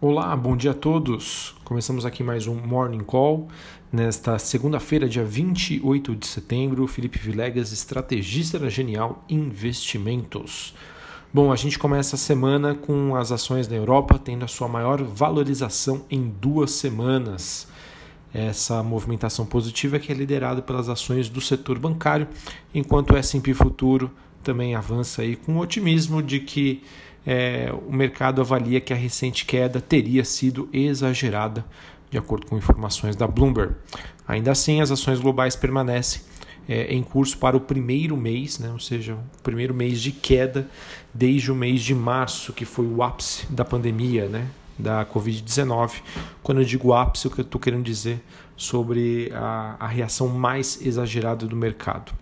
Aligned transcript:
Olá, 0.00 0.36
bom 0.36 0.56
dia 0.56 0.70
a 0.70 0.74
todos. 0.74 1.56
Começamos 1.64 2.06
aqui 2.06 2.22
mais 2.22 2.46
um 2.46 2.54
Morning 2.54 3.02
Call. 3.02 3.48
Nesta 3.92 4.38
segunda-feira, 4.38 5.08
dia 5.08 5.24
28 5.24 6.14
de 6.14 6.24
setembro, 6.24 6.86
Felipe 6.86 7.18
Vilegas, 7.18 7.72
estrategista 7.72 8.60
da 8.60 8.68
Genial 8.68 9.24
Investimentos. 9.28 10.72
Bom, 11.34 11.50
a 11.50 11.56
gente 11.56 11.80
começa 11.80 12.14
a 12.14 12.18
semana 12.18 12.76
com 12.76 13.16
as 13.16 13.32
ações 13.32 13.66
da 13.66 13.74
Europa 13.74 14.20
tendo 14.22 14.44
a 14.44 14.48
sua 14.48 14.68
maior 14.68 15.02
valorização 15.02 16.04
em 16.08 16.28
duas 16.28 16.70
semanas. 16.70 17.66
Essa 18.32 18.84
movimentação 18.84 19.44
positiva 19.44 19.96
é 19.96 19.98
que 19.98 20.12
é 20.12 20.14
liderada 20.14 20.62
pelas 20.62 20.88
ações 20.88 21.28
do 21.28 21.40
setor 21.40 21.76
bancário, 21.76 22.28
enquanto 22.72 23.14
o 23.14 23.16
S&P 23.16 23.52
Futuro 23.52 24.12
também 24.44 24.76
avança 24.76 25.22
aí 25.22 25.34
com 25.34 25.58
otimismo 25.58 26.22
de 26.22 26.38
que 26.38 26.84
é, 27.26 27.72
o 27.86 27.92
mercado 27.92 28.40
avalia 28.40 28.80
que 28.80 28.92
a 28.92 28.96
recente 28.96 29.44
queda 29.44 29.80
teria 29.80 30.24
sido 30.24 30.68
exagerada, 30.72 31.64
de 32.10 32.16
acordo 32.16 32.46
com 32.46 32.56
informações 32.56 33.16
da 33.16 33.26
Bloomberg. 33.26 33.74
Ainda 34.26 34.50
assim, 34.50 34.80
as 34.80 34.90
ações 34.90 35.20
globais 35.20 35.54
permanecem 35.56 36.22
é, 36.68 36.92
em 36.92 37.02
curso 37.02 37.38
para 37.38 37.56
o 37.56 37.60
primeiro 37.60 38.16
mês, 38.16 38.58
né, 38.58 38.70
ou 38.70 38.78
seja, 38.78 39.14
o 39.14 39.42
primeiro 39.42 39.74
mês 39.74 40.00
de 40.00 40.12
queda 40.12 40.68
desde 41.12 41.50
o 41.50 41.54
mês 41.54 41.82
de 41.82 41.94
março, 41.94 42.52
que 42.52 42.64
foi 42.64 42.86
o 42.86 43.02
ápice 43.02 43.46
da 43.50 43.64
pandemia, 43.64 44.28
né, 44.28 44.46
da 44.78 45.04
Covid-19. 45.06 46.02
Quando 46.42 46.60
eu 46.60 46.64
digo 46.64 46.92
ápice, 46.92 47.26
o 47.26 47.30
que 47.30 47.40
eu 47.40 47.44
estou 47.44 47.60
querendo 47.60 47.84
dizer 47.84 48.22
sobre 48.56 49.30
a, 49.34 49.76
a 49.80 49.86
reação 49.86 50.28
mais 50.28 50.84
exagerada 50.84 51.46
do 51.46 51.56
mercado. 51.56 52.12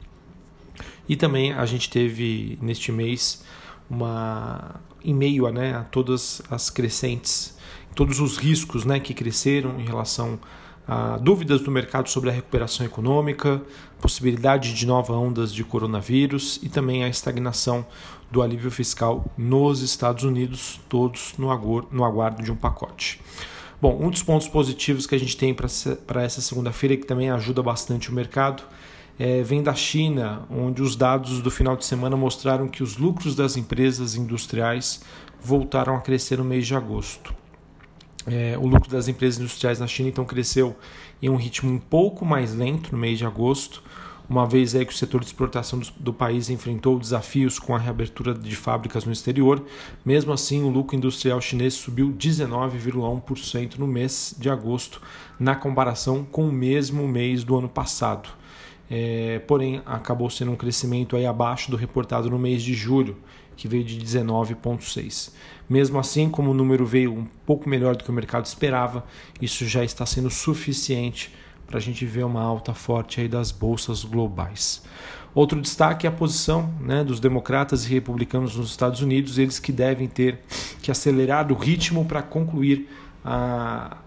E 1.08 1.16
também 1.16 1.52
a 1.52 1.64
gente 1.66 1.88
teve 1.88 2.58
neste 2.60 2.92
mês 2.92 3.44
uma 3.88 4.80
em 5.04 5.14
meio 5.14 5.46
a, 5.46 5.52
né, 5.52 5.74
a 5.74 5.84
todas 5.84 6.42
as 6.50 6.68
crescentes, 6.68 7.56
todos 7.94 8.18
os 8.18 8.36
riscos 8.36 8.84
né, 8.84 8.98
que 8.98 9.14
cresceram 9.14 9.78
em 9.78 9.84
relação 9.84 10.38
a 10.88 11.16
dúvidas 11.16 11.60
do 11.60 11.70
mercado 11.70 12.08
sobre 12.08 12.30
a 12.30 12.32
recuperação 12.32 12.84
econômica, 12.84 13.62
possibilidade 14.00 14.74
de 14.74 14.86
novas 14.86 15.16
ondas 15.16 15.52
de 15.52 15.64
coronavírus 15.64 16.60
e 16.62 16.68
também 16.68 17.04
a 17.04 17.08
estagnação 17.08 17.86
do 18.30 18.42
alívio 18.42 18.70
fiscal 18.70 19.24
nos 19.36 19.80
Estados 19.80 20.24
Unidos, 20.24 20.80
todos 20.88 21.34
no 21.38 22.04
aguardo 22.04 22.42
de 22.42 22.52
um 22.52 22.56
pacote. 22.56 23.20
Bom, 23.80 23.98
um 24.00 24.10
dos 24.10 24.22
pontos 24.22 24.48
positivos 24.48 25.06
que 25.06 25.14
a 25.14 25.18
gente 25.18 25.36
tem 25.36 25.54
para 25.54 26.22
essa 26.22 26.40
segunda-feira 26.40 26.96
que 26.96 27.06
também 27.06 27.30
ajuda 27.30 27.62
bastante 27.62 28.10
o 28.10 28.14
mercado 28.14 28.62
é, 29.18 29.42
vem 29.42 29.62
da 29.62 29.74
China, 29.74 30.42
onde 30.50 30.82
os 30.82 30.94
dados 30.94 31.40
do 31.40 31.50
final 31.50 31.76
de 31.76 31.84
semana 31.84 32.16
mostraram 32.16 32.68
que 32.68 32.82
os 32.82 32.96
lucros 32.96 33.34
das 33.34 33.56
empresas 33.56 34.14
industriais 34.14 35.02
voltaram 35.40 35.96
a 35.96 36.00
crescer 36.00 36.38
no 36.38 36.44
mês 36.44 36.66
de 36.66 36.74
agosto. 36.74 37.34
É, 38.26 38.58
o 38.58 38.66
lucro 38.66 38.90
das 38.90 39.08
empresas 39.08 39.38
industriais 39.38 39.78
na 39.78 39.86
China 39.86 40.08
então 40.08 40.24
cresceu 40.24 40.76
em 41.22 41.30
um 41.30 41.36
ritmo 41.36 41.70
um 41.70 41.78
pouco 41.78 42.24
mais 42.24 42.54
lento 42.54 42.92
no 42.92 42.98
mês 42.98 43.18
de 43.18 43.24
agosto, 43.24 43.82
uma 44.28 44.44
vez 44.44 44.74
aí 44.74 44.84
que 44.84 44.92
o 44.92 44.96
setor 44.96 45.20
de 45.20 45.26
exportação 45.26 45.78
do, 45.78 45.86
do 46.00 46.12
país 46.12 46.50
enfrentou 46.50 46.98
desafios 46.98 47.60
com 47.60 47.76
a 47.76 47.78
reabertura 47.78 48.34
de 48.34 48.56
fábricas 48.56 49.04
no 49.04 49.12
exterior. 49.12 49.64
Mesmo 50.04 50.32
assim, 50.32 50.64
o 50.64 50.68
lucro 50.68 50.96
industrial 50.96 51.40
chinês 51.40 51.74
subiu 51.74 52.12
19,1% 52.12 53.76
no 53.78 53.86
mês 53.86 54.34
de 54.36 54.50
agosto, 54.50 55.00
na 55.38 55.54
comparação 55.54 56.24
com 56.24 56.48
o 56.48 56.52
mesmo 56.52 57.06
mês 57.06 57.44
do 57.44 57.56
ano 57.56 57.68
passado 57.68 58.28
é, 58.90 59.40
porém 59.40 59.82
acabou 59.84 60.30
sendo 60.30 60.52
um 60.52 60.56
crescimento 60.56 61.16
aí 61.16 61.26
abaixo 61.26 61.70
do 61.70 61.76
reportado 61.76 62.30
no 62.30 62.38
mês 62.38 62.62
de 62.62 62.74
julho, 62.74 63.16
que 63.56 63.66
veio 63.66 63.82
de 63.82 63.98
19,6. 63.98 65.32
Mesmo 65.68 65.98
assim, 65.98 66.28
como 66.28 66.50
o 66.50 66.54
número 66.54 66.86
veio 66.86 67.12
um 67.12 67.24
pouco 67.44 67.68
melhor 67.68 67.96
do 67.96 68.04
que 68.04 68.10
o 68.10 68.12
mercado 68.12 68.44
esperava, 68.44 69.04
isso 69.40 69.66
já 69.66 69.82
está 69.82 70.04
sendo 70.06 70.30
suficiente 70.30 71.32
para 71.66 71.78
a 71.78 71.80
gente 71.80 72.06
ver 72.06 72.24
uma 72.24 72.42
alta 72.42 72.72
forte 72.72 73.20
aí 73.20 73.28
das 73.28 73.50
bolsas 73.50 74.04
globais. 74.04 74.82
Outro 75.34 75.60
destaque 75.60 76.06
é 76.06 76.08
a 76.08 76.12
posição 76.12 76.72
né, 76.80 77.04
dos 77.04 77.20
democratas 77.20 77.84
e 77.84 77.92
republicanos 77.92 78.56
nos 78.56 78.70
Estados 78.70 79.02
Unidos, 79.02 79.36
eles 79.36 79.58
que 79.58 79.72
devem 79.72 80.08
ter 80.08 80.40
que 80.80 80.90
acelerar 80.90 81.50
o 81.52 81.54
ritmo 81.54 82.04
para 82.04 82.22
concluir 82.22 82.88
a, 83.24 83.98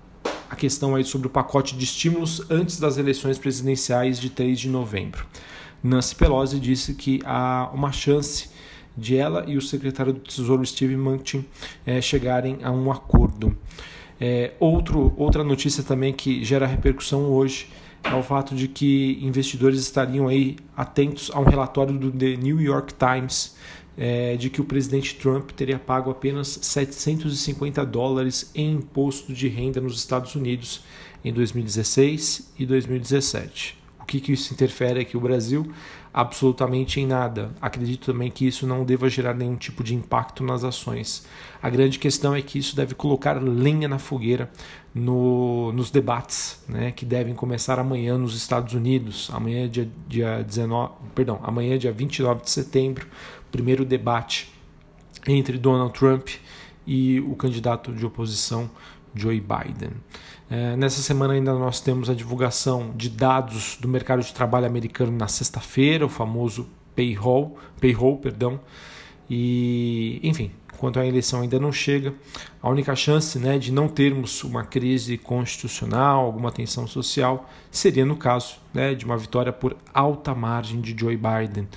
a 0.50 0.56
questão 0.56 0.96
aí 0.96 1.04
sobre 1.04 1.28
o 1.28 1.30
pacote 1.30 1.76
de 1.78 1.84
estímulos 1.84 2.42
antes 2.50 2.80
das 2.80 2.98
eleições 2.98 3.38
presidenciais 3.38 4.20
de 4.20 4.30
3 4.30 4.60
de 4.60 4.70
novembro. 4.70 5.26
Nancy 5.84 6.16
Pelosi 6.16 6.60
disse 6.60 6.94
que 6.94 7.22
há 7.24 7.70
uma 7.74 7.92
chance 7.92 8.50
de 8.98 9.16
ela 9.16 9.46
e 9.48 9.56
o 9.56 9.62
secretário 9.62 10.12
do 10.12 10.20
Tesouro 10.20 10.66
Steve 10.66 10.96
Mnuchin 10.98 11.46
é, 11.86 12.02
chegarem 12.02 12.60
a 12.64 12.72
um 12.72 12.92
acordo. 12.92 13.56
É, 14.20 14.54
outro, 14.60 15.14
outra 15.16 15.44
notícia 15.44 15.84
também 15.84 16.12
que 16.12 16.44
gera 16.44 16.66
repercussão 16.66 17.26
hoje 17.26 17.70
é 18.04 18.14
o 18.16 18.24
fato 18.24 18.56
de 18.56 18.68
que 18.68 19.20
investidores 19.22 19.80
estariam 19.80 20.28
aí 20.28 20.58
atentos 20.76 21.30
a 21.34 21.40
um 21.40 21.44
relatório 21.44 21.98
do 21.98 22.12
The 22.12 22.36
New 22.36 22.60
York 22.60 22.94
Times 22.94 23.56
é, 24.02 24.38
de 24.38 24.50
que 24.50 24.62
o 24.62 24.64
presidente 24.64 25.14
Trump 25.16 25.52
teria 25.52 25.78
pago 25.78 26.10
apenas 26.10 26.58
750 26.62 27.86
dólares 27.86 28.50
em 28.56 28.76
imposto 28.76 29.34
de 29.34 29.50
renda 29.50 29.82
nos 29.82 29.98
Estados 29.98 30.36
Unidos 30.36 30.82
em 31.24 31.34
2016 31.34 32.54
e 32.58 32.66
2017. 32.66 33.78
O 34.00 34.06
que, 34.06 34.22
que 34.22 34.32
isso 34.32 34.54
interfere 34.54 35.02
aqui 35.02 35.18
o 35.18 35.20
Brasil? 35.20 35.70
Absolutamente 36.12 37.00
em 37.00 37.06
nada. 37.06 37.52
Acredito 37.62 38.12
também 38.12 38.32
que 38.32 38.48
isso 38.48 38.66
não 38.66 38.84
deva 38.84 39.08
gerar 39.10 39.34
nenhum 39.36 39.56
tipo 39.56 39.84
de 39.84 39.94
impacto 39.94 40.44
nas 40.44 40.64
ações. 40.64 41.26
A 41.62 41.70
grande 41.70 42.00
questão 42.00 42.36
é 42.36 42.42
que 42.42 42.58
isso 42.58 42.76
deve 42.76 42.96
colocar 42.96 43.34
lenha 43.42 43.88
na 43.88 44.00
fogueira 44.00 44.50
no, 44.94 45.72
nos 45.72 45.92
debates 45.92 46.64
né, 46.68 46.92
que 46.92 47.06
devem 47.06 47.36
começar 47.36 47.78
amanhã 47.78 48.18
nos 48.18 48.36
Estados 48.36 48.74
Unidos. 48.74 49.30
Amanhã, 49.32 49.70
dia, 49.70 49.88
dia 50.08 50.44
19, 50.44 50.94
perdão, 51.14 51.40
amanhã, 51.44 51.78
dia 51.78 51.92
29 51.92 52.42
de 52.42 52.50
setembro, 52.50 53.08
primeiro 53.52 53.86
debate 53.86 54.52
entre 55.28 55.58
Donald 55.60 55.94
Trump 55.94 56.30
e 56.88 57.20
o 57.20 57.36
candidato 57.36 57.94
de 57.94 58.04
oposição 58.04 58.70
Joe 59.14 59.40
Biden. 59.40 59.92
É, 60.50 60.76
nessa 60.76 61.02
semana 61.02 61.34
ainda 61.34 61.54
nós 61.54 61.80
temos 61.80 62.10
a 62.10 62.16
divulgação 62.16 62.92
de 62.96 63.08
dados 63.08 63.78
do 63.80 63.88
mercado 63.88 64.24
de 64.24 64.34
trabalho 64.34 64.66
americano 64.66 65.12
na 65.12 65.28
sexta-feira, 65.28 66.06
o 66.06 66.10
famoso 66.10 66.68
payroll, 66.96 67.58
payroll, 67.80 68.18
perdão. 68.18 68.60
E, 69.30 70.20
enfim, 70.24 70.52
enquanto 70.74 71.00
a 71.00 71.06
eleição 71.06 71.42
ainda 71.42 71.60
não 71.60 71.72
chega, 71.72 72.16
a 72.62 72.70
única 72.70 72.96
chance 72.96 73.38
né, 73.38 73.60
de 73.60 73.72
não 73.72 73.88
termos 73.88 74.44
uma 74.44 74.64
crise 74.64 75.20
constitucional, 75.20 76.26
alguma 76.26 76.52
tensão 76.52 76.88
social, 76.88 77.48
seria 77.70 78.06
no 78.06 78.16
caso 78.16 78.56
né, 78.74 78.96
de 78.96 79.06
uma 79.06 79.18
vitória 79.18 79.54
por 79.54 79.78
alta 79.94 80.34
margem 80.34 80.82
de 80.82 81.00
Joe 81.00 81.16
Biden. 81.16 81.68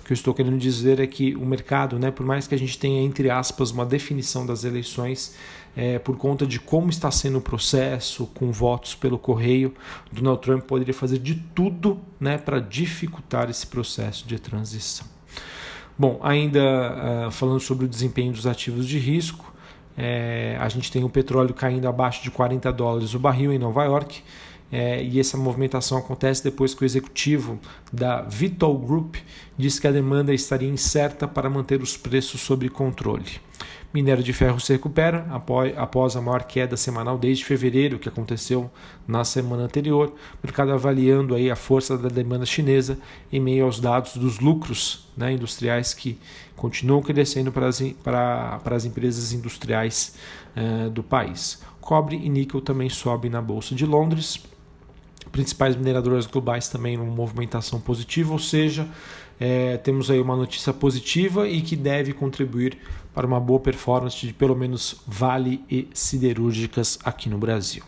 O 0.00 0.04
que 0.04 0.12
eu 0.12 0.14
estou 0.14 0.32
querendo 0.32 0.56
dizer 0.56 1.00
é 1.00 1.06
que 1.06 1.36
o 1.36 1.44
mercado, 1.44 1.98
né, 1.98 2.10
por 2.10 2.24
mais 2.24 2.46
que 2.46 2.54
a 2.54 2.58
gente 2.58 2.78
tenha, 2.78 3.02
entre 3.02 3.28
aspas, 3.28 3.70
uma 3.70 3.84
definição 3.84 4.46
das 4.46 4.64
eleições, 4.64 5.36
é, 5.76 5.98
por 5.98 6.16
conta 6.16 6.46
de 6.46 6.60
como 6.60 6.90
está 6.90 7.10
sendo 7.10 7.38
o 7.38 7.40
processo, 7.40 8.26
com 8.34 8.52
votos 8.52 8.94
pelo 8.94 9.18
correio, 9.18 9.74
Donald 10.10 10.40
Trump 10.42 10.64
poderia 10.64 10.94
fazer 10.94 11.18
de 11.18 11.34
tudo 11.54 12.00
né, 12.20 12.36
para 12.36 12.60
dificultar 12.60 13.48
esse 13.48 13.66
processo 13.66 14.26
de 14.26 14.38
transição. 14.38 15.06
Bom, 15.98 16.18
ainda 16.22 17.26
uh, 17.26 17.30
falando 17.30 17.60
sobre 17.60 17.84
o 17.84 17.88
desempenho 17.88 18.32
dos 18.32 18.46
ativos 18.46 18.86
de 18.86 18.98
risco, 18.98 19.52
é, 19.96 20.56
a 20.58 20.68
gente 20.68 20.90
tem 20.90 21.04
o 21.04 21.08
petróleo 21.08 21.52
caindo 21.52 21.86
abaixo 21.86 22.22
de 22.22 22.30
40 22.30 22.72
dólares 22.72 23.14
o 23.14 23.18
barril 23.18 23.52
em 23.52 23.58
Nova 23.58 23.84
York. 23.84 24.22
É, 24.70 25.04
e 25.04 25.20
essa 25.20 25.36
movimentação 25.36 25.98
acontece 25.98 26.42
depois 26.42 26.72
que 26.72 26.82
o 26.82 26.86
executivo 26.86 27.60
da 27.92 28.22
Vitol 28.22 28.78
Group 28.78 29.16
disse 29.56 29.78
que 29.78 29.86
a 29.86 29.92
demanda 29.92 30.32
estaria 30.32 30.68
incerta 30.68 31.28
para 31.28 31.50
manter 31.50 31.82
os 31.82 31.94
preços 31.94 32.40
sob 32.40 32.66
controle. 32.70 33.38
Minério 33.92 34.24
de 34.24 34.32
ferro 34.32 34.58
se 34.58 34.72
recupera 34.72 35.26
após 35.76 36.16
a 36.16 36.20
maior 36.20 36.44
queda 36.44 36.78
semanal 36.78 37.18
desde 37.18 37.44
fevereiro, 37.44 37.98
que 37.98 38.08
aconteceu 38.08 38.70
na 39.06 39.22
semana 39.22 39.64
anterior. 39.64 40.14
Mercado 40.42 40.72
avaliando 40.72 41.34
aí 41.34 41.50
a 41.50 41.56
força 41.56 41.98
da 41.98 42.08
demanda 42.08 42.46
chinesa 42.46 42.98
em 43.30 43.38
meio 43.38 43.66
aos 43.66 43.78
dados 43.78 44.16
dos 44.16 44.40
lucros 44.40 45.06
né, 45.14 45.34
industriais 45.34 45.92
que 45.92 46.18
continuam 46.56 47.02
crescendo 47.02 47.52
para 47.52 47.66
as, 47.66 47.82
para, 48.02 48.60
para 48.64 48.76
as 48.76 48.86
empresas 48.86 49.32
industriais 49.32 50.14
eh, 50.56 50.88
do 50.88 51.02
país. 51.02 51.60
Cobre 51.78 52.16
e 52.16 52.28
níquel 52.30 52.62
também 52.62 52.88
sobem 52.88 53.30
na 53.30 53.42
Bolsa 53.42 53.74
de 53.74 53.84
Londres. 53.84 54.42
Principais 55.30 55.76
mineradoras 55.76 56.26
globais 56.26 56.68
também 56.68 56.96
uma 56.96 57.04
movimentação 57.04 57.80
positiva, 57.80 58.32
ou 58.32 58.38
seja, 58.38 58.88
é, 59.38 59.76
temos 59.76 60.10
aí 60.10 60.20
uma 60.20 60.36
notícia 60.36 60.72
positiva 60.72 61.48
e 61.48 61.60
que 61.60 61.76
deve 61.76 62.12
contribuir 62.12 62.78
para 63.14 63.26
uma 63.26 63.40
boa 63.40 63.60
performance 63.60 64.26
de 64.26 64.32
pelo 64.32 64.56
menos 64.56 65.02
Vale 65.06 65.62
e 65.70 65.88
Siderúrgicas 65.92 66.98
aqui 67.04 67.28
no 67.28 67.38
Brasil. 67.38 67.82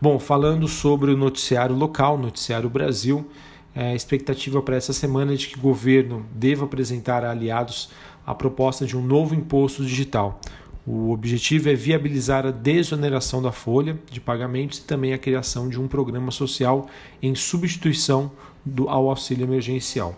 Bom, 0.00 0.18
falando 0.18 0.68
sobre 0.68 1.10
o 1.10 1.16
noticiário 1.16 1.74
local, 1.74 2.18
noticiário 2.18 2.68
Brasil, 2.68 3.26
é, 3.74 3.94
expectativa 3.94 4.62
para 4.62 4.76
essa 4.76 4.92
semana 4.92 5.34
é 5.34 5.36
de 5.36 5.48
que 5.48 5.58
o 5.58 5.60
governo 5.60 6.24
deva 6.34 6.64
apresentar 6.64 7.24
a 7.24 7.30
aliados 7.30 7.90
a 8.26 8.34
proposta 8.34 8.86
de 8.86 8.96
um 8.96 9.02
novo 9.02 9.34
imposto 9.34 9.84
digital. 9.84 10.40
O 10.86 11.10
objetivo 11.10 11.68
é 11.68 11.74
viabilizar 11.74 12.46
a 12.46 12.50
desoneração 12.50 13.42
da 13.42 13.50
folha 13.50 13.98
de 14.10 14.20
pagamentos 14.20 14.78
e 14.78 14.84
também 14.84 15.12
a 15.12 15.18
criação 15.18 15.68
de 15.68 15.80
um 15.80 15.88
programa 15.88 16.30
social 16.30 16.88
em 17.20 17.34
substituição 17.34 18.30
do, 18.64 18.88
ao 18.88 19.10
auxílio 19.10 19.44
emergencial. 19.44 20.14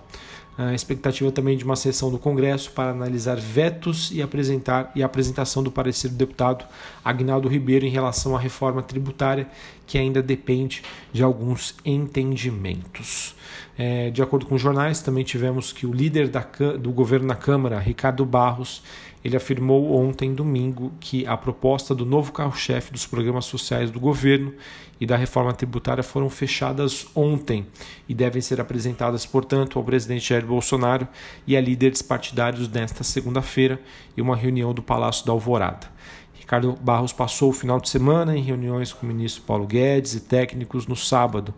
A 0.59 0.75
expectativa 0.75 1.31
também 1.31 1.57
de 1.57 1.63
uma 1.63 1.77
sessão 1.77 2.11
do 2.11 2.19
Congresso 2.19 2.73
para 2.73 2.91
analisar 2.91 3.37
vetos 3.37 4.11
e 4.11 4.21
apresentar 4.21 4.91
e 4.93 5.05
a 5.05 5.07
apresentação 5.07 5.63
do 5.63 5.71
parecer 5.71 6.09
do 6.09 6.17
deputado 6.17 6.65
Agnaldo 7.05 7.49
Ribeiro 7.49 7.87
em 7.87 7.91
relação 7.91 8.35
à 8.35 8.41
reforma 8.41 8.83
tributária, 8.83 9.47
que 9.87 9.97
ainda 9.97 10.21
depende 10.21 10.83
de 11.13 11.23
alguns 11.23 11.77
entendimentos. 11.85 13.37
É, 13.79 14.11
de 14.11 14.21
acordo 14.21 14.47
com 14.47 14.59
jornais, 14.59 15.01
também 15.01 15.23
tivemos 15.23 15.73
que 15.73 15.87
o 15.87 15.93
líder 15.93 16.27
da, 16.27 16.45
do 16.77 16.91
governo 16.91 17.29
na 17.29 17.37
Câmara, 17.37 17.79
Ricardo 17.79 18.27
Barros, 18.27 18.83
ele 19.25 19.37
afirmou 19.37 19.95
ontem, 19.97 20.35
domingo, 20.35 20.93
que 21.01 21.27
a 21.27 21.37
proposta 21.37 21.95
do 21.95 22.07
novo 22.07 22.33
carro-chefe 22.33 22.93
dos 22.93 23.07
programas 23.07 23.45
sociais 23.45 23.91
do 23.91 23.99
governo 23.99 24.55
e 25.01 25.07
da 25.07 25.17
reforma 25.17 25.53
tributária 25.53 26.03
foram 26.03 26.29
fechadas 26.31 27.07
ontem 27.15 27.67
e 28.09 28.15
devem 28.15 28.41
ser 28.41 28.61
apresentadas, 28.61 29.27
portanto, 29.27 29.79
ao 29.79 29.85
presidente 29.85 30.29
Jair 30.29 30.47
Bolsonaro 30.47 31.07
e 31.47 31.57
a 31.57 31.61
líderes 31.61 32.03
partidários 32.03 32.69
nesta 32.69 33.05
segunda-feira 33.05 33.81
em 34.17 34.21
uma 34.21 34.37
reunião 34.37 34.73
do 34.73 34.83
Palácio 34.83 35.27
da 35.27 35.33
Alvorada. 35.33 35.89
Ricardo 36.35 36.79
Barros 36.81 37.13
passou 37.13 37.51
o 37.51 37.53
final 37.53 37.79
de 37.79 37.89
semana 37.89 38.37
em 38.37 38.43
reuniões 38.43 38.93
com 38.93 39.05
o 39.05 39.09
ministro 39.09 39.43
Paulo 39.43 39.67
Guedes 39.67 40.15
e 40.15 40.21
técnicos 40.21 40.87
no 40.87 40.97
sábado 40.97 41.55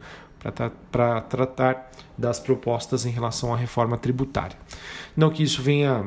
para 0.91 1.21
tratar 1.21 1.91
das 2.17 2.41
propostas 2.41 3.07
em 3.07 3.11
relação 3.11 3.55
à 3.55 3.57
reforma 3.57 3.97
tributária. 3.97 4.57
Não 5.17 5.31
que 5.31 5.43
isso 5.43 5.63
venha 5.63 6.07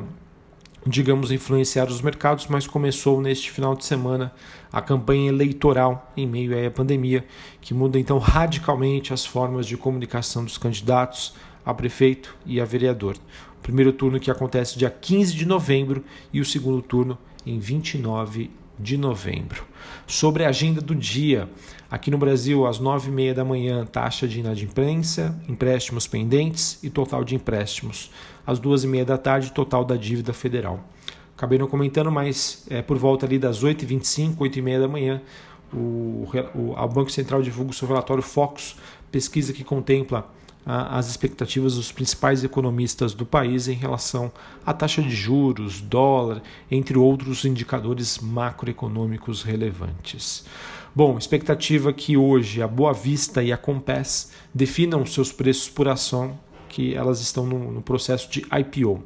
digamos, 0.86 1.32
influenciar 1.32 1.86
os 1.86 2.02
mercados, 2.02 2.48
mas 2.48 2.68
começou 2.68 3.22
neste 3.22 3.52
final 3.52 3.76
de 3.76 3.86
semana 3.86 4.34
a 4.72 4.82
campanha 4.82 5.30
eleitoral 5.30 6.12
em 6.16 6.28
meio 6.28 6.68
à 6.68 6.72
pandemia, 6.72 7.26
que 7.62 7.74
muda 7.74 8.00
então 8.00 8.18
radicalmente 8.18 9.14
as 9.14 9.26
formas 9.26 9.66
de 9.66 9.78
comunicação 9.78 10.44
dos 10.44 10.58
candidatos 10.58 11.36
a 11.66 11.74
prefeito 11.74 12.36
e 12.46 12.60
a 12.60 12.66
vereador. 12.66 13.16
O 13.58 13.62
primeiro 13.62 13.94
turno 13.94 14.20
que 14.20 14.30
acontece 14.30 14.78
dia 14.78 14.90
15 14.90 15.34
de 15.34 15.46
novembro 15.46 16.04
e 16.34 16.42
o 16.42 16.46
segundo 16.46 16.82
turno 16.82 17.18
em 17.46 17.60
29 17.60 18.52
de 18.80 18.98
novembro. 18.98 19.66
Sobre 20.08 20.44
a 20.44 20.50
agenda 20.50 20.82
do 20.82 20.96
dia, 20.96 21.50
aqui 21.90 22.10
no 22.10 22.18
Brasil, 22.18 22.66
às 22.66 22.80
9h30 22.80 23.34
da 23.34 23.46
manhã, 23.46 23.86
taxa 23.86 24.28
de 24.28 24.40
inadimplência, 24.40 25.36
empréstimos 25.48 26.08
pendentes 26.08 26.80
e 26.84 26.90
total 26.90 27.24
de 27.24 27.36
empréstimos. 27.36 28.12
Às 28.46 28.60
2h30 28.60 29.06
da 29.06 29.18
tarde, 29.18 29.52
total 29.52 29.86
da 29.86 29.96
dívida 29.96 30.34
federal. 30.34 30.84
Acabei 31.38 31.58
não 31.58 31.68
comentando, 31.68 32.12
mas 32.12 32.66
é, 32.70 32.82
por 32.82 32.98
volta 32.98 33.26
ali 33.26 33.40
das 33.40 33.64
8h25, 33.64 34.38
8h30 34.38 34.80
da 34.80 34.88
manhã, 34.88 35.22
o, 35.74 36.28
o, 36.54 36.74
o 36.78 36.88
Banco 36.88 37.12
Central 37.12 37.42
divulga 37.42 37.72
o 37.72 37.74
seu 37.74 37.88
relatório 37.88 38.22
Focus, 38.22 38.76
pesquisa 39.12 39.52
que 39.54 39.64
contempla 39.64 40.30
as 40.66 41.10
expectativas 41.10 41.76
dos 41.76 41.92
principais 41.92 42.44
economistas 42.44 43.14
do 43.14 43.26
país 43.26 43.68
em 43.68 43.74
relação 43.74 44.32
à 44.66 44.74
taxa 44.74 45.02
de 45.02 45.10
juros, 45.10 45.82
dólar, 45.82 46.42
entre 46.72 46.98
outros 46.98 47.44
indicadores 47.44 48.20
macroeconômicos 48.20 49.44
relevantes. 49.44 50.46
Bom, 50.96 51.18
expectativa 51.18 51.92
que 51.92 52.16
hoje 52.16 52.62
a 52.62 52.68
Boa 52.68 52.94
Vista 52.94 53.44
e 53.44 53.52
a 53.52 53.58
Compass 53.58 54.32
definam 54.54 55.06
seus 55.06 55.32
preços 55.32 55.68
por 55.68 55.88
ação, 55.88 56.40
que 56.70 56.94
elas 56.94 57.20
estão 57.20 57.46
no, 57.46 57.72
no 57.72 57.82
processo 57.82 58.30
de 58.32 58.46
IPO. 58.52 59.04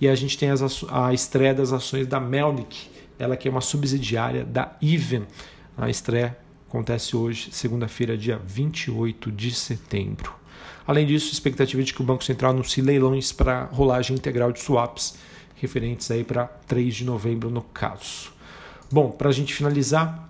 E 0.00 0.08
a 0.08 0.14
gente 0.14 0.38
tem 0.38 0.50
as, 0.50 0.84
a 0.90 1.12
estreia 1.12 1.54
das 1.54 1.72
ações 1.72 2.06
da 2.06 2.20
Melnick, 2.20 2.88
ela 3.18 3.36
que 3.36 3.48
é 3.48 3.50
uma 3.50 3.60
subsidiária 3.60 4.44
da 4.44 4.76
Even. 4.80 5.24
A 5.76 5.90
estreia 5.90 6.36
acontece 6.68 7.16
hoje, 7.16 7.48
segunda-feira, 7.52 8.16
dia 8.16 8.40
28 8.46 9.32
de 9.32 9.50
setembro. 9.50 10.39
Além 10.86 11.06
disso, 11.06 11.32
expectativa 11.32 11.82
de 11.82 11.94
que 11.94 12.00
o 12.00 12.04
Banco 12.04 12.24
Central 12.24 12.52
anuncie 12.52 12.82
leilões 12.82 13.32
para 13.32 13.64
rolagem 13.64 14.16
integral 14.16 14.50
de 14.52 14.60
swaps, 14.60 15.16
referentes 15.56 16.10
aí 16.10 16.24
para 16.24 16.46
3 16.66 16.94
de 16.94 17.04
novembro 17.04 17.50
no 17.50 17.62
caso. 17.62 18.32
Bom, 18.90 19.10
para 19.10 19.28
a 19.28 19.32
gente 19.32 19.54
finalizar, 19.54 20.28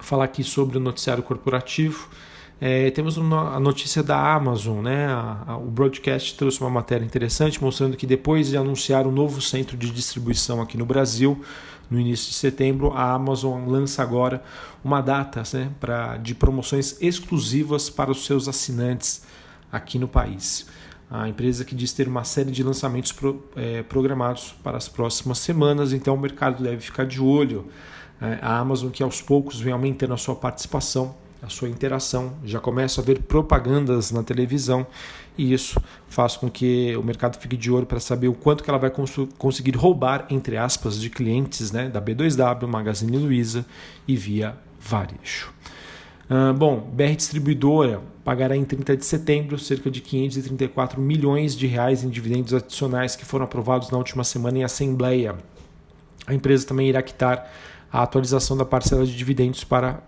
falar 0.00 0.24
aqui 0.24 0.42
sobre 0.42 0.78
o 0.78 0.80
noticiário 0.80 1.22
corporativo. 1.22 2.08
É, 2.60 2.90
temos 2.92 3.16
uma, 3.16 3.56
a 3.56 3.60
notícia 3.60 4.02
da 4.02 4.34
Amazon, 4.34 4.82
né? 4.82 5.06
A, 5.06 5.44
a, 5.48 5.56
o 5.56 5.66
broadcast 5.66 6.36
trouxe 6.36 6.60
uma 6.60 6.70
matéria 6.70 7.04
interessante 7.04 7.62
mostrando 7.62 7.96
que 7.96 8.06
depois 8.06 8.48
de 8.48 8.56
anunciar 8.56 9.06
um 9.06 9.10
novo 9.10 9.40
centro 9.42 9.76
de 9.76 9.90
distribuição 9.90 10.62
aqui 10.62 10.78
no 10.78 10.86
Brasil, 10.86 11.44
no 11.90 12.00
início 12.00 12.28
de 12.28 12.34
setembro, 12.34 12.92
a 12.92 13.12
Amazon 13.12 13.68
lança 13.68 14.02
agora 14.02 14.42
uma 14.82 15.00
data 15.00 15.42
né, 15.52 15.70
pra, 15.78 16.16
de 16.16 16.34
promoções 16.34 16.96
exclusivas 17.00 17.90
para 17.90 18.10
os 18.10 18.24
seus 18.24 18.48
assinantes 18.48 19.22
aqui 19.70 19.98
no 19.98 20.08
país. 20.08 20.66
A 21.10 21.28
empresa 21.28 21.64
que 21.64 21.74
diz 21.74 21.92
ter 21.92 22.08
uma 22.08 22.24
série 22.24 22.50
de 22.50 22.62
lançamentos 22.62 23.12
pro, 23.12 23.44
é, 23.54 23.82
programados 23.82 24.54
para 24.62 24.76
as 24.76 24.88
próximas 24.88 25.38
semanas, 25.38 25.92
então 25.92 26.14
o 26.14 26.18
mercado 26.18 26.62
deve 26.62 26.80
ficar 26.80 27.06
de 27.06 27.20
olho. 27.20 27.68
É, 28.20 28.38
a 28.40 28.58
Amazon, 28.58 28.90
que 28.90 29.02
aos 29.02 29.20
poucos 29.20 29.60
vem 29.60 29.72
aumentando 29.72 30.14
a 30.14 30.16
sua 30.16 30.34
participação, 30.34 31.14
a 31.42 31.48
sua 31.48 31.68
interação, 31.68 32.32
já 32.44 32.58
começa 32.58 33.00
a 33.00 33.04
ver 33.04 33.20
propagandas 33.22 34.10
na 34.10 34.22
televisão 34.22 34.86
e 35.36 35.52
isso 35.52 35.80
faz 36.08 36.36
com 36.36 36.50
que 36.50 36.96
o 36.96 37.02
mercado 37.02 37.38
fique 37.38 37.56
de 37.56 37.70
olho 37.70 37.86
para 37.86 38.00
saber 38.00 38.28
o 38.28 38.34
quanto 38.34 38.64
que 38.64 38.70
ela 38.70 38.78
vai 38.78 38.90
cons 38.90 39.14
conseguir 39.36 39.76
roubar, 39.76 40.26
entre 40.30 40.56
aspas, 40.56 40.98
de 40.98 41.10
clientes 41.10 41.70
né, 41.70 41.88
da 41.88 42.00
B2W, 42.00 42.66
Magazine 42.66 43.18
Luiza 43.18 43.66
e 44.06 44.16
Via 44.16 44.56
Varejo. 44.80 45.52
Uh, 46.30 46.54
bom, 46.54 46.80
BR 46.80 47.16
Distribuidora 47.16 48.00
pagará 48.24 48.56
em 48.56 48.64
30 48.64 48.96
de 48.96 49.04
setembro 49.04 49.58
cerca 49.58 49.90
de 49.90 50.00
534 50.00 51.00
milhões 51.00 51.54
de 51.54 51.66
reais 51.66 52.02
em 52.02 52.08
dividendos 52.08 52.54
adicionais 52.54 53.14
que 53.14 53.24
foram 53.24 53.44
aprovados 53.44 53.90
na 53.90 53.98
última 53.98 54.24
semana 54.24 54.58
em 54.58 54.64
assembleia. 54.64 55.36
A 56.26 56.32
empresa 56.32 56.66
também 56.66 56.88
irá 56.88 57.02
quitar 57.02 57.52
a 57.92 58.02
atualização 58.02 58.56
da 58.56 58.64
parcela 58.64 59.04
de 59.04 59.14
dividendos 59.14 59.62
para 59.62 60.02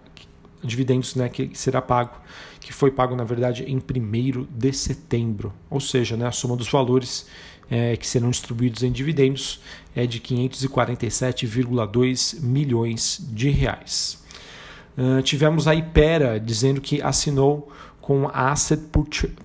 dividendos 0.65 1.15
né, 1.15 1.29
que 1.29 1.51
será 1.53 1.83
pago, 1.83 2.17
que 2.61 2.73
foi 2.73 2.91
pago 2.91 3.15
na 3.15 3.25
verdade 3.25 3.65
em 3.65 3.77
1 3.77 4.47
de 4.51 4.73
setembro, 4.73 5.53
ou 5.71 5.79
seja, 5.79 6.17
né, 6.17 6.27
a 6.27 6.33
soma 6.33 6.57
dos 6.57 6.69
valores 6.69 7.27
é, 7.71 7.97
que 7.97 8.07
serão 8.07 8.31
distribuídos 8.31 8.83
em 8.83 8.91
dividendos 8.91 9.61
é 9.95 10.07
de 10.07 10.19
547,2 10.21 12.41
milhões 12.41 13.23
de 13.31 13.51
reais. 13.51 14.25
Uh, 14.97 15.21
tivemos 15.23 15.69
a 15.69 15.75
Ipera 15.75 16.41
dizendo 16.41 16.81
que 16.81 17.03
assinou 17.03 17.71
com 18.01 18.31
Asset 18.33 18.83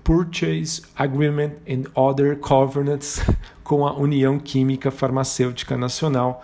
Purchase 0.04 0.82
Agreement 0.96 1.54
and 1.68 1.82
Other 1.94 2.38
Covenants 2.38 3.20
com 3.64 3.86
a 3.86 3.92
União 3.92 4.38
Química 4.38 4.90
Farmacêutica 4.90 5.76
Nacional 5.76 6.42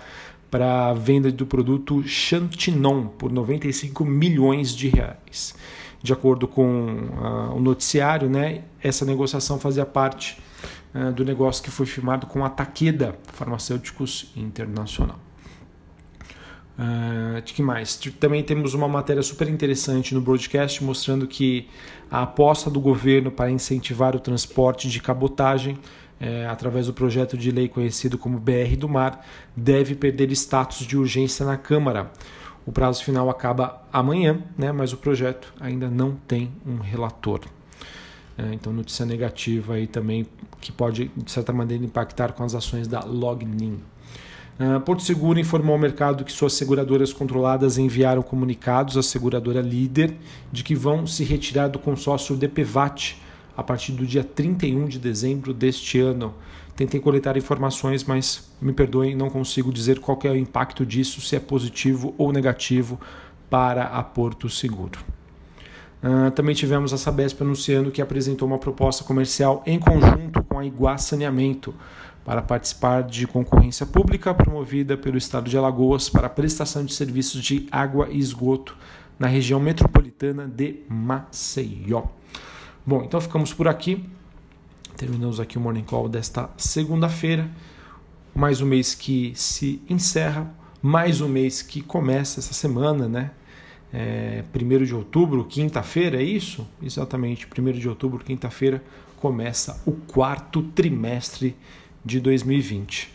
para 0.50 0.88
a 0.88 0.94
venda 0.94 1.30
do 1.30 1.46
produto 1.46 2.02
Chantinon 2.02 3.06
por 3.06 3.30
95 3.30 4.04
milhões 4.04 4.74
de 4.74 4.88
reais. 4.88 5.54
De 6.02 6.12
acordo 6.12 6.48
com 6.48 6.64
uh, 6.64 7.56
o 7.56 7.60
noticiário, 7.60 8.28
né, 8.28 8.62
essa 8.82 9.04
negociação 9.04 9.58
fazia 9.58 9.86
parte 9.86 10.38
uh, 10.94 11.12
do 11.12 11.24
negócio 11.24 11.62
que 11.62 11.70
foi 11.70 11.86
firmado 11.86 12.26
com 12.26 12.44
a 12.44 12.50
Takeda 12.50 13.16
Farmacêuticos 13.32 14.32
Internacional. 14.36 15.27
Uh, 16.78 17.42
de 17.42 17.54
que 17.54 17.62
mais? 17.62 17.96
Também 18.20 18.42
temos 18.44 18.72
uma 18.72 18.86
matéria 18.86 19.22
super 19.22 19.48
interessante 19.48 20.14
no 20.14 20.20
broadcast 20.20 20.84
mostrando 20.84 21.26
que 21.26 21.68
a 22.08 22.22
aposta 22.22 22.70
do 22.70 22.78
governo 22.78 23.32
para 23.32 23.50
incentivar 23.50 24.14
o 24.14 24.20
transporte 24.20 24.88
de 24.88 25.00
cabotagem 25.00 25.76
é, 26.20 26.46
através 26.46 26.86
do 26.86 26.92
projeto 26.92 27.36
de 27.36 27.50
lei 27.50 27.68
conhecido 27.68 28.18
como 28.18 28.38
BR 28.38 28.76
do 28.76 28.88
Mar 28.88 29.24
deve 29.56 29.94
perder 29.94 30.30
status 30.32 30.86
de 30.86 30.96
urgência 30.96 31.44
na 31.44 31.56
Câmara. 31.56 32.10
O 32.66 32.72
prazo 32.72 33.02
final 33.04 33.30
acaba 33.30 33.82
amanhã, 33.92 34.42
né, 34.56 34.72
mas 34.72 34.92
o 34.92 34.96
projeto 34.96 35.52
ainda 35.58 35.88
não 35.88 36.14
tem 36.26 36.52
um 36.66 36.76
relator. 36.76 37.40
É, 38.36 38.52
então, 38.52 38.72
notícia 38.72 39.06
negativa 39.06 39.74
aí 39.74 39.86
também 39.86 40.26
que 40.60 40.70
pode, 40.70 41.10
de 41.16 41.30
certa 41.30 41.52
maneira, 41.52 41.84
impactar 41.84 42.32
com 42.32 42.44
as 42.44 42.54
ações 42.54 42.86
da 42.86 43.00
Lognin. 43.00 43.80
Uh, 44.58 44.80
Porto 44.80 45.04
Seguro 45.04 45.38
informou 45.38 45.74
ao 45.74 45.78
mercado 45.78 46.24
que 46.24 46.32
suas 46.32 46.52
seguradoras 46.54 47.12
controladas 47.12 47.78
enviaram 47.78 48.22
comunicados 48.22 48.96
à 48.96 49.02
seguradora 49.04 49.60
líder 49.60 50.14
de 50.50 50.64
que 50.64 50.74
vão 50.74 51.06
se 51.06 51.22
retirar 51.22 51.68
do 51.68 51.78
consórcio 51.78 52.36
DPVAT 52.36 53.16
a 53.56 53.62
partir 53.62 53.92
do 53.92 54.04
dia 54.04 54.24
31 54.24 54.86
de 54.86 54.98
dezembro 54.98 55.54
deste 55.54 56.00
ano. 56.00 56.34
Tentei 56.74 56.98
coletar 56.98 57.36
informações, 57.36 58.02
mas 58.02 58.50
me 58.60 58.72
perdoem, 58.72 59.14
não 59.14 59.30
consigo 59.30 59.72
dizer 59.72 60.00
qual 60.00 60.18
é 60.24 60.30
o 60.30 60.36
impacto 60.36 60.84
disso, 60.84 61.20
se 61.20 61.36
é 61.36 61.40
positivo 61.40 62.12
ou 62.18 62.32
negativo 62.32 63.00
para 63.48 63.84
a 63.84 64.02
Porto 64.02 64.48
Seguro. 64.48 64.98
Uh, 66.02 66.30
também 66.30 66.54
tivemos 66.54 66.92
a 66.92 66.96
Sabesp 66.96 67.42
anunciando 67.42 67.90
que 67.90 68.00
apresentou 68.00 68.46
uma 68.46 68.58
proposta 68.58 69.02
comercial 69.02 69.62
em 69.66 69.80
conjunto 69.80 70.44
com 70.44 70.60
a 70.60 70.64
Iguá 70.64 70.96
Saneamento 70.96 71.74
para 72.28 72.42
participar 72.42 73.04
de 73.04 73.26
concorrência 73.26 73.86
pública 73.86 74.34
promovida 74.34 74.98
pelo 74.98 75.16
Estado 75.16 75.48
de 75.48 75.56
Alagoas 75.56 76.10
para 76.10 76.28
prestação 76.28 76.84
de 76.84 76.92
serviços 76.92 77.42
de 77.42 77.66
água 77.72 78.06
e 78.10 78.18
esgoto 78.18 78.76
na 79.18 79.26
região 79.26 79.58
metropolitana 79.58 80.46
de 80.46 80.80
Maceió. 80.90 82.02
Bom, 82.86 83.02
então 83.02 83.18
ficamos 83.18 83.54
por 83.54 83.66
aqui. 83.66 84.04
Terminamos 84.94 85.40
aqui 85.40 85.56
o 85.56 85.60
Morning 85.62 85.84
Call 85.84 86.06
desta 86.06 86.50
segunda-feira. 86.58 87.50
Mais 88.34 88.60
um 88.60 88.66
mês 88.66 88.94
que 88.94 89.32
se 89.34 89.80
encerra, 89.88 90.54
mais 90.82 91.22
um 91.22 91.28
mês 91.28 91.62
que 91.62 91.80
começa 91.80 92.40
essa 92.40 92.52
semana, 92.52 93.08
né? 93.08 93.30
É, 93.90 94.44
1 94.54 94.84
de 94.84 94.94
outubro, 94.94 95.46
quinta-feira, 95.46 96.20
é 96.20 96.24
isso? 96.24 96.68
Exatamente, 96.82 97.46
1 97.46 97.72
de 97.72 97.88
outubro, 97.88 98.22
quinta-feira, 98.22 98.84
começa 99.16 99.82
o 99.86 99.92
quarto 99.92 100.62
trimestre 100.62 101.56
de 102.04 102.20
2020. 102.20 103.12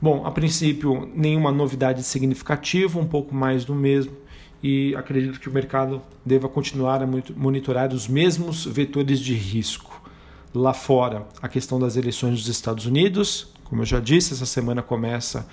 Bom, 0.00 0.26
a 0.26 0.30
princípio, 0.30 1.10
nenhuma 1.14 1.50
novidade 1.50 2.02
significativa, 2.02 2.98
um 2.98 3.06
pouco 3.06 3.34
mais 3.34 3.64
do 3.64 3.74
mesmo, 3.74 4.12
e 4.62 4.94
acredito 4.96 5.40
que 5.40 5.48
o 5.48 5.52
mercado 5.52 6.02
deva 6.24 6.48
continuar 6.48 7.02
a 7.02 7.06
monitorar 7.34 7.92
os 7.92 8.08
mesmos 8.08 8.64
vetores 8.64 9.20
de 9.20 9.34
risco. 9.34 10.02
Lá 10.54 10.72
fora, 10.72 11.26
a 11.40 11.48
questão 11.48 11.78
das 11.78 11.96
eleições 11.96 12.40
dos 12.40 12.48
Estados 12.48 12.86
Unidos, 12.86 13.52
como 13.64 13.82
eu 13.82 13.86
já 13.86 14.00
disse, 14.00 14.32
essa 14.32 14.46
semana 14.46 14.82
começa 14.82 15.46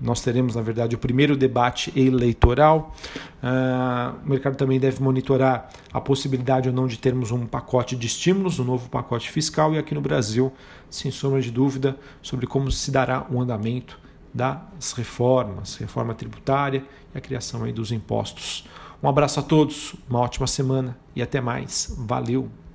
nós 0.00 0.20
teremos, 0.20 0.54
na 0.54 0.62
verdade, 0.62 0.94
o 0.94 0.98
primeiro 0.98 1.36
debate 1.36 1.92
eleitoral. 1.98 2.94
Uh, 3.42 4.16
o 4.24 4.28
mercado 4.30 4.56
também 4.56 4.78
deve 4.78 5.02
monitorar 5.02 5.68
a 5.92 6.00
possibilidade 6.00 6.68
ou 6.68 6.74
não 6.74 6.86
de 6.86 6.98
termos 6.98 7.30
um 7.30 7.46
pacote 7.46 7.96
de 7.96 8.06
estímulos, 8.06 8.58
um 8.58 8.64
novo 8.64 8.88
pacote 8.88 9.30
fiscal, 9.30 9.74
e 9.74 9.78
aqui 9.78 9.94
no 9.94 10.00
Brasil, 10.00 10.52
sem 10.88 11.10
sombra 11.10 11.40
de 11.40 11.50
dúvida, 11.50 11.96
sobre 12.22 12.46
como 12.46 12.70
se 12.70 12.90
dará 12.90 13.26
o 13.30 13.40
andamento 13.40 13.98
das 14.32 14.92
reformas, 14.92 15.76
reforma 15.76 16.14
tributária 16.14 16.84
e 17.14 17.18
a 17.18 17.20
criação 17.20 17.64
aí 17.64 17.72
dos 17.72 17.90
impostos. 17.90 18.66
Um 19.02 19.08
abraço 19.08 19.40
a 19.40 19.42
todos, 19.42 19.94
uma 20.08 20.20
ótima 20.20 20.46
semana 20.46 20.96
e 21.14 21.22
até 21.22 21.40
mais. 21.40 21.94
Valeu! 21.98 22.48